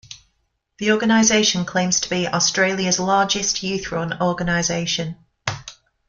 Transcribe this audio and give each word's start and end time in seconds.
The 0.79 0.91
organisation 0.93 1.63
claims 1.63 1.99
to 1.99 2.09
be 2.09 2.27
Australia's 2.27 2.99
largest 2.99 3.61
youth-run 3.61 4.19
organisation. 4.19 5.17